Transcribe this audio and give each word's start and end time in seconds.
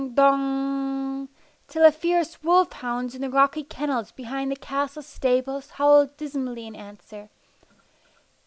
Dong! 0.15 1.29
Till 1.67 1.83
the 1.83 1.91
fierce 1.91 2.41
wolf 2.41 2.73
hounds 2.73 3.13
in 3.13 3.21
the 3.21 3.29
rocky 3.29 3.63
kennels 3.63 4.11
behind 4.11 4.49
the 4.49 4.55
castle 4.55 5.03
stables 5.03 5.69
howled 5.69 6.17
dismally 6.17 6.65
in 6.65 6.75
answer. 6.75 7.29